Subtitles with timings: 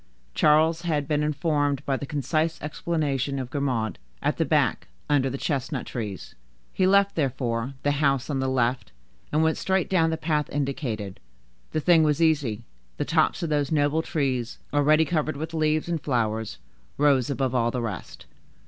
[0.33, 5.85] Charles had been informed by the concise explanation of Grimaud,—"At the back, under the chestnut
[5.85, 6.33] trees;"
[6.73, 8.91] he left, therefore, the house on the left,
[9.31, 11.19] and went straight down the path indicated.
[11.71, 12.63] The thing was easy;
[12.97, 16.57] the tops of those noble trees, already covered with leaves and flowers,
[16.97, 18.25] rose above all the rest.